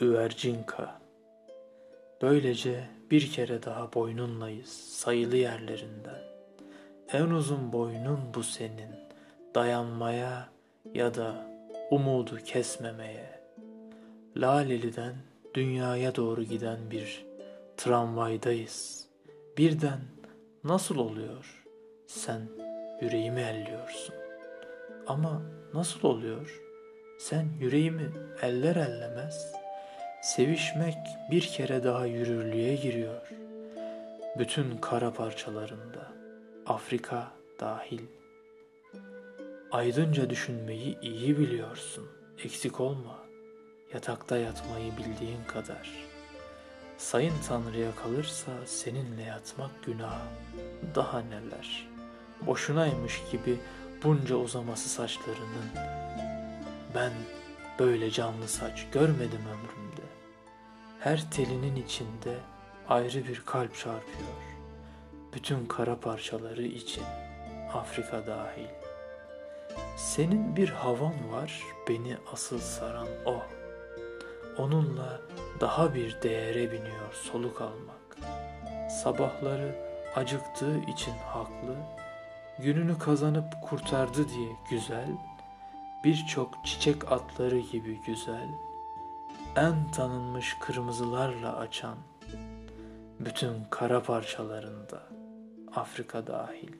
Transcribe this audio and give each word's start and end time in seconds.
Üvercinka 0.00 1.00
Böylece 2.22 2.84
bir 3.10 3.30
kere 3.32 3.62
daha 3.62 3.92
boynunlayız 3.92 4.68
sayılı 4.68 5.36
yerlerinden. 5.36 6.22
En 7.12 7.26
uzun 7.26 7.72
boynun 7.72 8.18
bu 8.34 8.42
senin, 8.42 8.90
dayanmaya 9.54 10.48
ya 10.94 11.14
da 11.14 11.46
umudu 11.90 12.36
kesmemeye. 12.36 13.40
Laleli'den 14.36 15.14
dünyaya 15.54 16.16
doğru 16.16 16.42
giden 16.42 16.90
bir 16.90 17.26
tramvaydayız. 17.76 19.08
Birden 19.58 20.00
nasıl 20.64 20.96
oluyor? 20.96 21.64
Sen 22.06 22.40
yüreğimi 23.00 23.40
elliyorsun. 23.40 24.14
Ama 25.06 25.42
nasıl 25.74 26.08
oluyor? 26.08 26.62
Sen 27.18 27.48
yüreğimi 27.60 28.10
eller 28.42 28.76
ellemez. 28.76 29.65
Sevişmek 30.22 30.98
bir 31.30 31.42
kere 31.42 31.84
daha 31.84 32.06
yürürlüğe 32.06 32.74
giriyor. 32.74 33.28
Bütün 34.38 34.76
kara 34.76 35.12
parçalarında, 35.12 36.12
Afrika 36.66 37.32
dahil. 37.60 38.00
Aydınca 39.70 40.30
düşünmeyi 40.30 40.98
iyi 41.00 41.38
biliyorsun, 41.38 42.08
eksik 42.44 42.80
olma. 42.80 43.18
Yatakta 43.94 44.36
yatmayı 44.36 44.92
bildiğin 44.96 45.44
kadar. 45.46 45.92
Sayın 46.98 47.34
Tanrı'ya 47.48 47.94
kalırsa 47.94 48.52
seninle 48.66 49.22
yatmak 49.22 49.84
günah. 49.84 50.20
Daha 50.94 51.20
neler. 51.20 51.88
Boşunaymış 52.46 53.22
gibi 53.32 53.58
bunca 54.04 54.36
uzaması 54.36 54.88
saçlarının. 54.88 55.70
Ben 56.94 57.12
böyle 57.78 58.10
canlı 58.10 58.48
saç 58.48 58.86
görmedim 58.92 59.40
ömrümde. 59.52 59.85
Her 61.06 61.30
telinin 61.30 61.76
içinde 61.76 62.36
ayrı 62.88 63.28
bir 63.28 63.42
kalp 63.46 63.74
çarpıyor. 63.74 64.36
Bütün 65.34 65.66
kara 65.66 66.00
parçaları 66.00 66.62
için 66.62 67.04
Afrika 67.74 68.26
dahil. 68.26 68.68
Senin 69.96 70.56
bir 70.56 70.68
havan 70.68 71.32
var 71.32 71.62
beni 71.88 72.16
asıl 72.32 72.58
saran 72.58 73.08
o. 73.26 73.42
Onunla 74.58 75.20
daha 75.60 75.94
bir 75.94 76.22
değere 76.22 76.72
biniyor 76.72 77.12
soluk 77.12 77.60
almak. 77.60 78.16
Sabahları 78.90 79.74
acıktığı 80.16 80.78
için 80.78 81.14
haklı, 81.26 81.76
gününü 82.58 82.98
kazanıp 82.98 83.62
kurtardı 83.62 84.28
diye 84.28 84.52
güzel, 84.70 85.08
birçok 86.04 86.64
çiçek 86.64 87.12
atları 87.12 87.58
gibi 87.58 88.00
güzel, 88.06 88.48
en 89.56 89.90
tanınmış 89.90 90.56
kırmızılarla 90.60 91.56
açan, 91.56 91.96
bütün 93.20 93.54
kara 93.70 94.02
parçalarında 94.02 95.02
Afrika 95.74 96.26
dahil. 96.26 96.72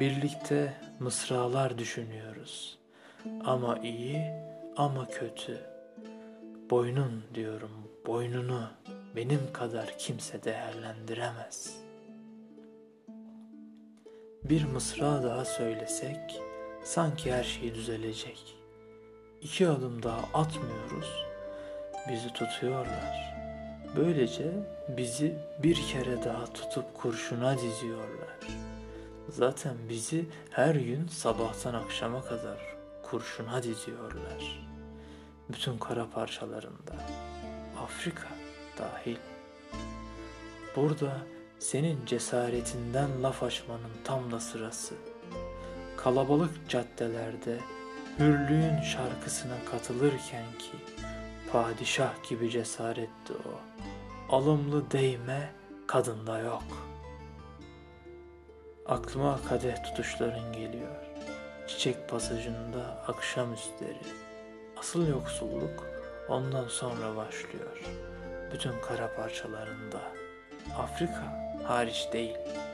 Birlikte 0.00 0.80
mısralar 1.00 1.78
düşünüyoruz. 1.78 2.78
Ama 3.44 3.78
iyi 3.78 4.32
ama 4.76 5.08
kötü. 5.08 5.60
Boynun 6.70 7.22
diyorum, 7.34 7.88
boynunu 8.06 8.68
benim 9.16 9.52
kadar 9.52 9.98
kimse 9.98 10.44
değerlendiremez. 10.44 11.76
Bir 14.44 14.64
mısra 14.64 15.22
daha 15.22 15.44
söylesek 15.44 16.40
sanki 16.84 17.32
her 17.32 17.44
şey 17.44 17.74
düzelecek. 17.74 18.61
İki 19.42 19.68
adım 19.68 20.02
daha 20.02 20.20
atmıyoruz. 20.34 21.24
Bizi 22.08 22.32
tutuyorlar. 22.32 23.34
Böylece 23.96 24.52
bizi 24.88 25.38
bir 25.62 25.74
kere 25.74 26.24
daha 26.24 26.46
tutup 26.52 26.94
kurşuna 26.94 27.58
diziyorlar. 27.58 28.38
Zaten 29.28 29.74
bizi 29.88 30.26
her 30.50 30.74
gün 30.74 31.08
sabahtan 31.08 31.74
akşama 31.74 32.24
kadar 32.24 32.58
kurşuna 33.02 33.62
diziyorlar. 33.62 34.66
Bütün 35.48 35.78
kara 35.78 36.10
parçalarında. 36.10 36.94
Afrika 37.82 38.28
dahil. 38.78 39.16
Burada 40.76 41.16
senin 41.58 42.06
cesaretinden 42.06 43.22
laf 43.22 43.42
açmanın 43.42 43.92
tam 44.04 44.32
da 44.32 44.40
sırası. 44.40 44.94
Kalabalık 45.96 46.68
caddelerde 46.68 47.58
hürlüğün 48.18 48.80
şarkısına 48.80 49.54
katılırken 49.70 50.44
ki 50.58 50.76
padişah 51.52 52.28
gibi 52.28 52.50
cesaretti 52.50 53.32
o. 53.32 53.60
Alımlı 54.36 54.90
değme 54.90 55.52
kadında 55.86 56.38
yok. 56.38 56.62
Aklıma 58.86 59.40
kadeh 59.48 59.84
tutuşların 59.84 60.52
geliyor. 60.52 60.96
Çiçek 61.66 62.08
pasajında 62.08 63.04
akşam 63.08 63.54
üstleri. 63.54 64.02
Asıl 64.76 65.08
yoksulluk 65.08 65.86
ondan 66.28 66.68
sonra 66.68 67.16
başlıyor. 67.16 67.82
Bütün 68.52 68.72
kara 68.88 69.14
parçalarında. 69.16 70.00
Afrika 70.78 71.54
hariç 71.64 72.08
değil.'' 72.12 72.71